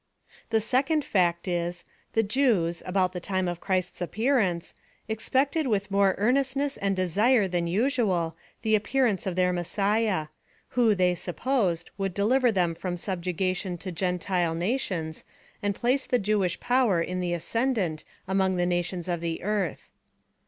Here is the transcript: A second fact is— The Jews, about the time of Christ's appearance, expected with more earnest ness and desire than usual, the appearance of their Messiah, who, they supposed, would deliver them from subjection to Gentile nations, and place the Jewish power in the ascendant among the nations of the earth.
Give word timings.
A 0.51 0.59
second 0.59 1.05
fact 1.05 1.47
is— 1.47 1.85
The 2.13 2.23
Jews, 2.23 2.81
about 2.87 3.13
the 3.13 3.19
time 3.19 3.47
of 3.47 3.59
Christ's 3.61 4.01
appearance, 4.01 4.73
expected 5.07 5.67
with 5.67 5.91
more 5.91 6.15
earnest 6.17 6.55
ness 6.57 6.75
and 6.77 6.95
desire 6.95 7.47
than 7.47 7.67
usual, 7.67 8.35
the 8.63 8.73
appearance 8.73 9.27
of 9.27 9.35
their 9.35 9.53
Messiah, 9.53 10.29
who, 10.69 10.95
they 10.95 11.13
supposed, 11.13 11.91
would 11.99 12.15
deliver 12.15 12.51
them 12.51 12.73
from 12.73 12.97
subjection 12.97 13.77
to 13.77 13.91
Gentile 13.91 14.55
nations, 14.55 15.23
and 15.61 15.75
place 15.75 16.07
the 16.07 16.17
Jewish 16.17 16.59
power 16.59 16.99
in 16.99 17.19
the 17.19 17.33
ascendant 17.33 18.03
among 18.27 18.55
the 18.55 18.65
nations 18.65 19.07
of 19.07 19.21
the 19.21 19.43
earth. 19.43 19.91